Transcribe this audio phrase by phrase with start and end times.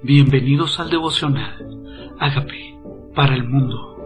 [0.00, 2.14] Bienvenidos al devocional.
[2.20, 2.80] Hágame
[3.16, 3.96] para el mundo.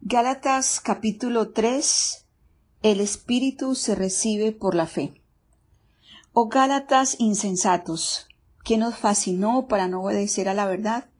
[0.00, 2.26] Gálatas capítulo 3
[2.82, 5.20] El Espíritu se recibe por la fe.
[6.32, 8.28] Oh Gálatas insensatos,
[8.64, 11.10] ¿qué nos fascinó para no obedecer a la verdad?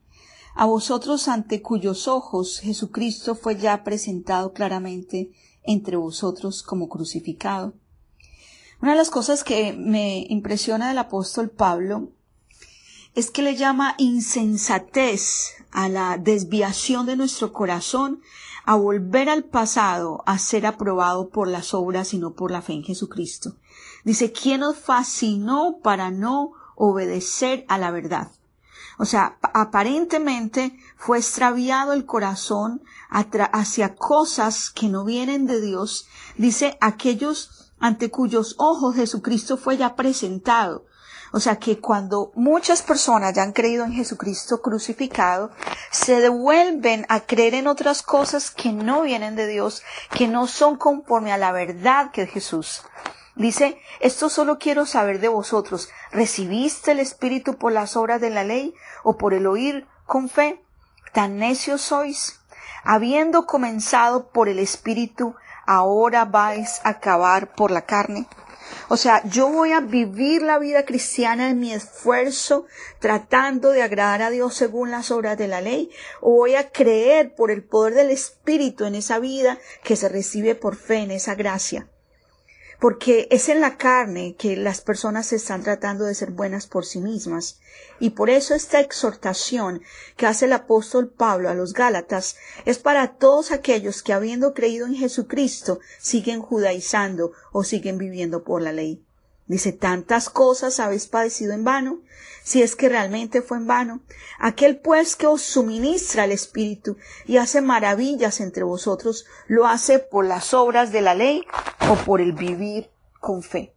[0.54, 5.30] A vosotros ante cuyos ojos Jesucristo fue ya presentado claramente
[5.62, 7.74] entre vosotros como crucificado.
[8.82, 12.08] Una de las cosas que me impresiona del apóstol Pablo
[13.14, 18.22] es que le llama insensatez a la desviación de nuestro corazón,
[18.64, 22.72] a volver al pasado, a ser aprobado por las obras y no por la fe
[22.72, 23.54] en Jesucristo.
[24.02, 28.32] Dice, ¿quién nos fascinó para no obedecer a la verdad?
[28.98, 36.08] O sea, aparentemente fue extraviado el corazón hacia cosas que no vienen de Dios.
[36.36, 40.86] Dice, aquellos ante cuyos ojos Jesucristo fue ya presentado.
[41.32, 45.50] O sea que cuando muchas personas ya han creído en Jesucristo crucificado,
[45.90, 49.82] se devuelven a creer en otras cosas que no vienen de Dios,
[50.14, 52.82] que no son conforme a la verdad que es Jesús.
[53.34, 58.44] Dice, esto solo quiero saber de vosotros, ¿recibiste el Espíritu por las obras de la
[58.44, 60.62] ley o por el oír con fe?
[61.12, 62.38] ¿Tan necios sois?
[62.84, 65.34] Habiendo comenzado por el Espíritu,
[65.66, 68.26] ahora vais a acabar por la carne.
[68.88, 72.66] O sea, yo voy a vivir la vida cristiana en mi esfuerzo
[72.98, 75.90] tratando de agradar a Dios según las obras de la ley,
[76.20, 80.54] o voy a creer por el poder del Espíritu en esa vida que se recibe
[80.54, 81.88] por fe en esa gracia
[82.82, 86.98] porque es en la carne que las personas están tratando de ser buenas por sí
[86.98, 87.60] mismas.
[88.00, 89.82] Y por eso esta exhortación
[90.16, 94.86] que hace el apóstol Pablo a los Gálatas es para todos aquellos que habiendo creído
[94.86, 99.06] en Jesucristo siguen judaizando o siguen viviendo por la ley.
[99.52, 101.98] Dice, tantas cosas habéis padecido en vano,
[102.42, 104.00] si es que realmente fue en vano.
[104.38, 106.96] Aquel pues que os suministra el Espíritu
[107.26, 111.44] y hace maravillas entre vosotros, lo hace por las obras de la ley
[111.90, 112.90] o por el vivir
[113.20, 113.74] con fe.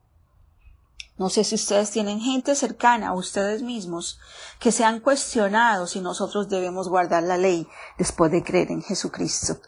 [1.17, 4.17] No sé si ustedes tienen gente cercana a ustedes mismos
[4.61, 7.67] que se han cuestionado si nosotros debemos guardar la ley
[7.97, 9.59] después de creer en Jesucristo.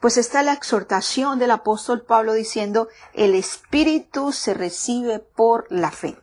[0.00, 6.16] Pues está la exhortación del apóstol Pablo diciendo, el Espíritu se recibe por la fe.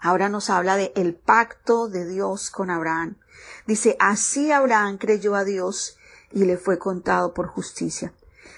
[0.00, 3.16] Ahora nos habla de el pacto de Dios con Abraham.
[3.66, 5.96] Dice, así Abraham creyó a Dios
[6.30, 8.12] y le fue contado por justicia.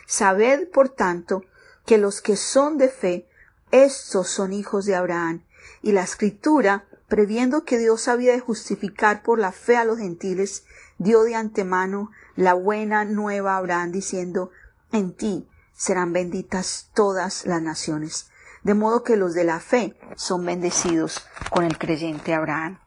[0.06, 1.44] Sabed, por tanto,
[1.86, 3.28] que los que son de fe,
[3.70, 5.44] estos son hijos de Abraham.
[5.80, 10.64] Y la escritura, previendo que Dios había de justificar por la fe a los gentiles,
[10.98, 14.52] dio de antemano la buena nueva a Abraham diciendo,
[14.92, 18.30] en ti serán benditas todas las naciones.
[18.62, 22.78] De modo que los de la fe son bendecidos con el creyente Abraham.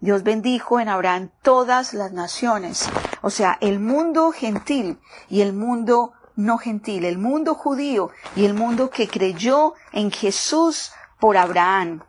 [0.00, 2.90] Dios bendijo en Abraham todas las naciones,
[3.22, 5.00] o sea, el mundo gentil
[5.30, 10.92] y el mundo no gentil, el mundo judío y el mundo que creyó en Jesús
[11.18, 12.02] por Abraham,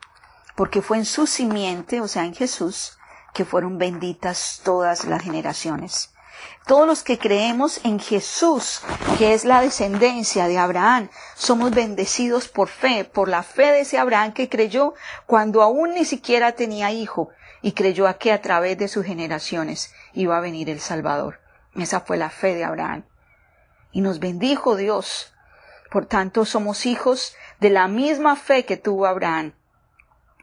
[0.57, 2.98] porque fue en su simiente, o sea, en Jesús,
[3.33, 6.11] que fueron benditas todas las generaciones.
[6.65, 8.81] Todos los que creemos en Jesús,
[9.17, 13.97] que es la descendencia de Abraham, somos bendecidos por fe, por la fe de ese
[13.97, 14.93] Abraham que creyó
[15.25, 17.29] cuando aún ni siquiera tenía hijo
[17.61, 21.39] y creyó a que a través de sus generaciones iba a venir el Salvador.
[21.75, 23.03] Esa fue la fe de Abraham.
[23.91, 25.33] Y nos bendijo Dios.
[25.91, 29.53] Por tanto, somos hijos de la misma fe que tuvo Abraham.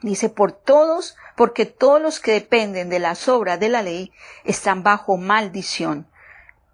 [0.02, 4.12] Dice, por todos, porque todos los que dependen de las obras de la ley
[4.44, 6.06] están bajo maldición.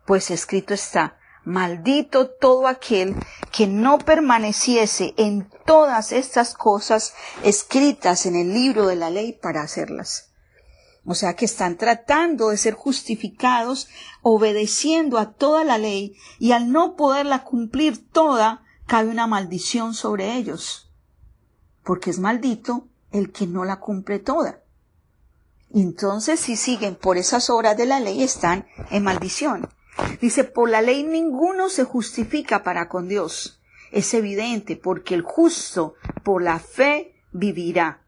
[0.06, 3.14] Pues escrito está, maldito todo aquel
[3.52, 9.62] que no permaneciese en todas estas cosas escritas en el libro de la ley para
[9.62, 10.32] hacerlas.
[11.04, 13.88] O sea que están tratando de ser justificados
[14.22, 20.34] obedeciendo a toda la ley y al no poderla cumplir toda, cabe una maldición sobre
[20.36, 20.92] ellos.
[21.82, 24.60] Porque es maldito el que no la cumple toda.
[25.74, 29.68] Entonces, si siguen por esas obras de la ley, están en maldición.
[30.20, 33.60] Dice, por la ley ninguno se justifica para con Dios.
[33.90, 35.94] Es evidente, porque el justo
[36.24, 38.02] por la fe vivirá.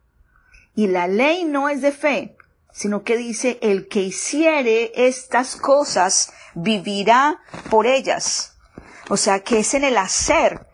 [0.75, 2.37] Y la ley no es de fe,
[2.73, 7.41] sino que dice, el que hiciere estas cosas vivirá
[7.71, 8.57] por ellas.
[9.09, 10.67] O sea que es en el hacer,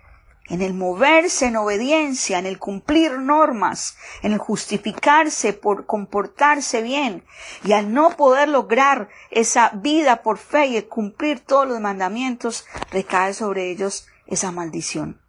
[0.50, 7.25] en el moverse en obediencia, en el cumplir normas, en el justificarse por comportarse bien,
[7.64, 13.32] y al no poder lograr esa vida por fe y cumplir todos los mandamientos, recae
[13.32, 15.20] sobre ellos esa maldición.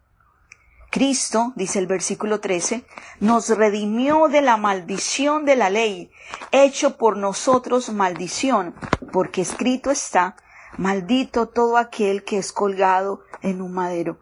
[0.90, 2.84] Cristo, dice el versículo 13,
[3.20, 6.10] nos redimió de la maldición de la ley,
[6.50, 8.74] hecho por nosotros maldición,
[9.10, 10.36] porque escrito está,
[10.76, 14.18] maldito todo aquel que es colgado en un madero.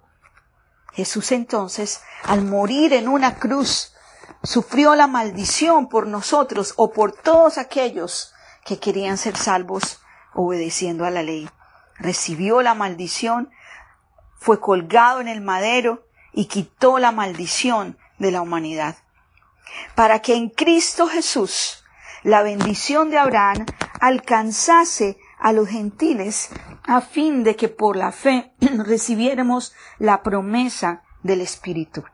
[0.92, 3.94] Jesús entonces, al morir en una cruz,
[4.42, 8.32] sufrió la maldición por nosotros o por todos aquellos
[8.64, 10.00] que querían ser salvos
[10.34, 11.48] obedeciendo a la ley.
[11.98, 13.50] Recibió la maldición,
[14.38, 18.96] fue colgado en el madero y quitó la maldición de la humanidad.
[19.94, 21.84] Para que en Cristo Jesús
[22.22, 23.66] la bendición de Abraham
[24.00, 26.50] alcanzase a los gentiles
[26.84, 32.04] a fin de que por la fe recibiéramos la promesa del Espíritu.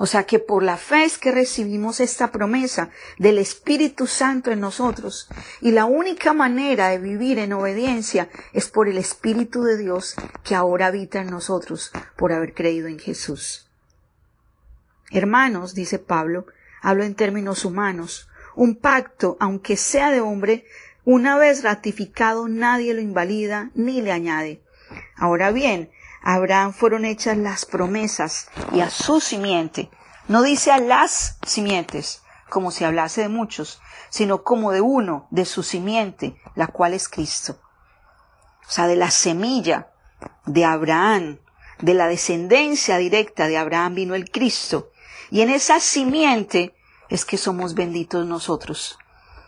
[0.00, 4.60] O sea que por la fe es que recibimos esta promesa del Espíritu Santo en
[4.60, 5.28] nosotros.
[5.60, 10.14] Y la única manera de vivir en obediencia es por el Espíritu de Dios
[10.44, 13.68] que ahora habita en nosotros por haber creído en Jesús.
[15.10, 16.46] Hermanos, dice Pablo,
[16.80, 20.64] hablo en términos humanos, un pacto, aunque sea de hombre,
[21.10, 24.62] una vez ratificado nadie lo invalida ni le añade.
[25.16, 25.90] Ahora bien,
[26.22, 29.88] a Abraham fueron hechas las promesas y a su simiente.
[30.28, 35.46] No dice a las simientes, como si hablase de muchos, sino como de uno, de
[35.46, 37.58] su simiente, la cual es Cristo.
[38.68, 39.88] O sea, de la semilla
[40.44, 41.38] de Abraham,
[41.80, 44.90] de la descendencia directa de Abraham vino el Cristo.
[45.30, 46.74] Y en esa simiente
[47.08, 48.98] es que somos benditos nosotros.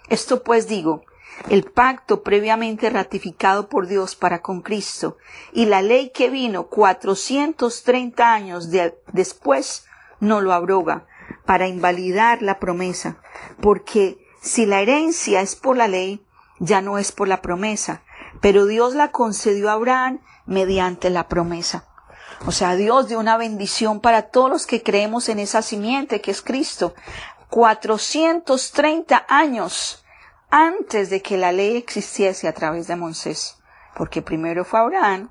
[0.08, 1.04] Esto pues digo,
[1.48, 5.16] el pacto previamente ratificado por Dios para con Cristo
[5.52, 8.68] y la ley que vino 430 años
[9.12, 9.86] después
[10.20, 11.06] no lo abroga
[11.46, 13.16] para invalidar la promesa,
[13.60, 16.24] porque si la herencia es por la ley,
[16.58, 18.02] ya no es por la promesa,
[18.40, 21.86] pero Dios la concedió a Abraham mediante la promesa.
[22.46, 26.30] O sea, Dios dio una bendición para todos los que creemos en esa simiente que
[26.30, 26.94] es Cristo.
[27.50, 30.04] 430 años
[30.50, 33.58] antes de que la ley existiese a través de Moisés,
[33.94, 35.30] porque primero fue Abraham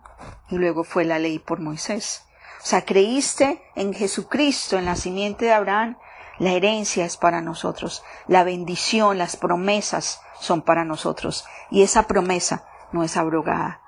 [0.50, 2.24] y luego fue la ley por Moisés.
[2.62, 5.98] O sea, creíste en Jesucristo, en la simiente de Abraham,
[6.39, 12.66] la herencia es para nosotros, la bendición, las promesas son para nosotros, y esa promesa
[12.94, 13.81] no es abrogada.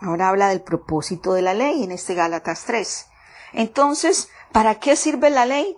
[0.00, 3.08] Ahora habla del propósito de la ley en este Gálatas 3.
[3.52, 5.76] Entonces, ¿para qué sirve la ley?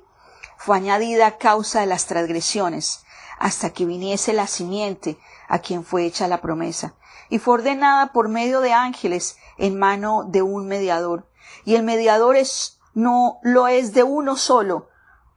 [0.56, 3.03] Fue añadida a causa de las transgresiones,
[3.44, 5.18] hasta que viniese la simiente
[5.48, 6.94] a quien fue hecha la promesa,
[7.28, 11.28] y fue ordenada por medio de ángeles en mano de un mediador.
[11.66, 14.88] Y el mediador es, no lo es de uno solo,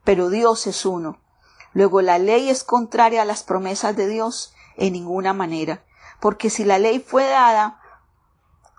[0.05, 1.19] pero Dios es uno.
[1.73, 5.83] Luego la ley es contraria a las promesas de Dios en ninguna manera,
[6.21, 7.81] porque si la ley fue dada,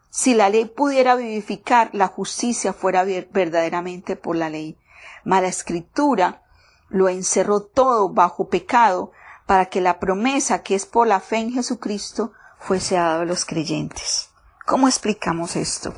[0.08, 4.78] si la ley pudiera vivificar, la justicia fuera verdaderamente por la ley.
[5.22, 6.44] Mala escritura
[6.88, 9.12] lo encerró todo bajo pecado
[9.48, 13.46] para que la promesa que es por la fe en Jesucristo fuese dada a los
[13.46, 14.28] creyentes.
[14.66, 15.94] ¿Cómo explicamos esto?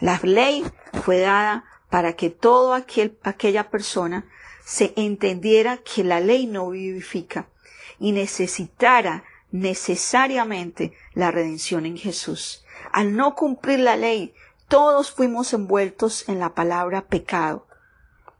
[0.00, 0.64] La ley
[1.04, 4.24] fue dada para que toda aquel, aquella persona
[4.64, 7.48] se entendiera que la ley no vivifica
[7.98, 12.64] y necesitara necesariamente la redención en Jesús.
[12.92, 14.32] Al no cumplir la ley,
[14.68, 17.66] todos fuimos envueltos en la palabra pecado,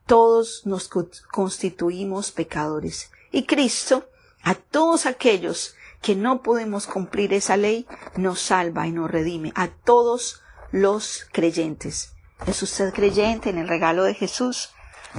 [0.07, 0.89] todos nos
[1.31, 3.11] constituimos pecadores.
[3.31, 4.09] Y Cristo,
[4.45, 9.51] a todos aquellos que no podemos cumplir esa ley, nos salva y nos redime.
[9.55, 12.13] A todos los creyentes.
[12.45, 14.71] ¿Es usted creyente en el regalo de Jesús?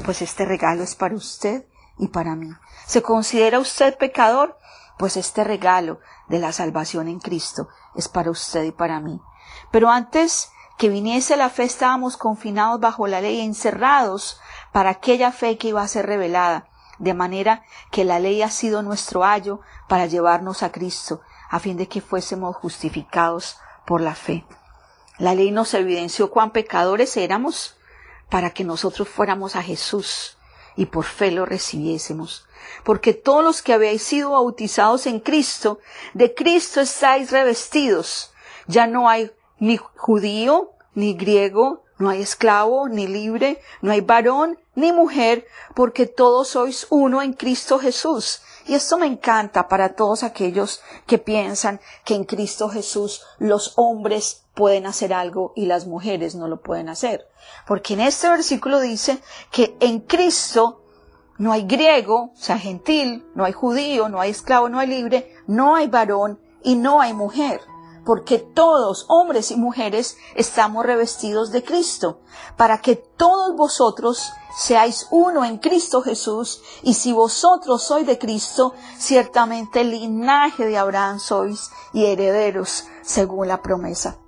[0.04, 1.66] Pues este regalo es para usted
[1.98, 2.50] y para mí.
[2.86, 4.58] ¿Se considera usted pecador?
[4.96, 9.20] Pues este regalo de la salvación en Cristo es para usted y para mí.
[9.72, 14.40] Pero antes que viniese la fe estábamos confinados bajo la ley, encerrados
[14.72, 16.68] para aquella fe que iba a ser revelada,
[16.98, 21.76] de manera que la ley ha sido nuestro ayo para llevarnos a Cristo, a fin
[21.76, 24.44] de que fuésemos justificados por la fe.
[25.18, 27.76] La ley nos evidenció cuán pecadores éramos
[28.28, 30.36] para que nosotros fuéramos a Jesús
[30.76, 32.46] y por fe lo recibiésemos.
[32.84, 35.78] Porque todos los que habéis sido bautizados en Cristo,
[36.14, 38.32] de Cristo estáis revestidos.
[38.66, 44.58] Ya no hay ni judío, ni griego, no hay esclavo, ni libre, no hay varón,
[44.76, 48.42] ni mujer, porque todos sois uno en Cristo Jesús.
[48.66, 54.44] Y esto me encanta para todos aquellos que piensan que en Cristo Jesús los hombres
[54.54, 57.28] pueden hacer algo y las mujeres no lo pueden hacer.
[57.66, 59.18] Porque en este versículo dice
[59.50, 60.82] que en Cristo
[61.38, 65.34] no hay griego, o sea, gentil, no hay judío, no hay esclavo, no hay libre,
[65.46, 67.60] no hay varón y no hay mujer
[68.06, 72.20] porque todos, hombres y mujeres, estamos revestidos de Cristo,
[72.56, 78.74] para que todos vosotros seáis uno en Cristo Jesús, y si vosotros sois de Cristo,
[78.96, 84.18] ciertamente el linaje de Abraham sois y herederos según la promesa.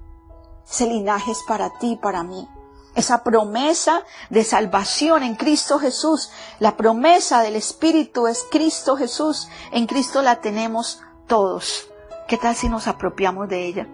[0.68, 2.48] Ese linaje es para ti, para mí.
[2.96, 9.46] Esa promesa de salvación en Cristo Jesús, la promesa del Espíritu es Cristo Jesús.
[9.70, 11.88] En Cristo la tenemos todos.
[12.28, 13.88] ¿Qué tal si nos apropiamos de ella?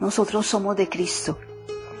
[0.00, 1.36] Nosotros somos de Cristo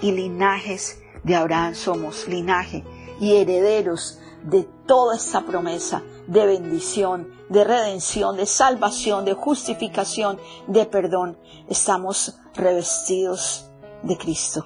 [0.00, 2.84] y linajes de Abraham somos, linaje
[3.20, 10.38] y herederos de toda esta promesa de bendición, de redención, de salvación, de justificación,
[10.68, 11.38] de perdón.
[11.68, 13.68] Estamos revestidos
[14.04, 14.64] de Cristo.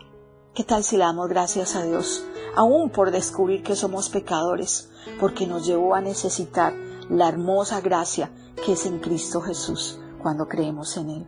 [0.55, 2.25] ¿Qué tal si le damos gracias a Dios,
[2.55, 6.73] aún por descubrir que somos pecadores, porque nos llevó a necesitar
[7.09, 8.31] la hermosa gracia
[8.65, 10.00] que es en Cristo Jesús?
[10.21, 11.27] Cuando creemos en Él.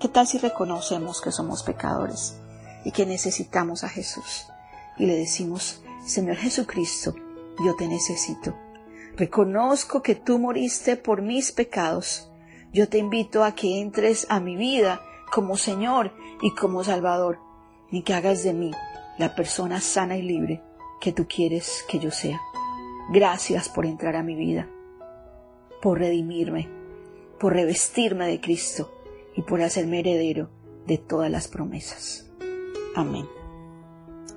[0.00, 2.40] ¿Qué tal si reconocemos que somos pecadores
[2.84, 4.46] y que necesitamos a Jesús?
[4.96, 7.14] Y le decimos, Señor Jesucristo,
[7.64, 8.54] yo te necesito.
[9.16, 12.30] Reconozco que tú moriste por mis pecados.
[12.72, 17.38] Yo te invito a que entres a mi vida como Señor y como Salvador,
[17.90, 18.70] y que hagas de mí
[19.18, 20.62] la persona sana y libre
[21.00, 22.40] que tú quieres que yo sea.
[23.12, 24.68] Gracias por entrar a mi vida,
[25.82, 26.79] por redimirme,
[27.40, 28.92] por revestirme de Cristo
[29.34, 30.50] y por hacerme heredero
[30.86, 32.30] de todas las promesas.
[32.94, 33.26] Amén.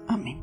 [0.08, 0.43] Amén.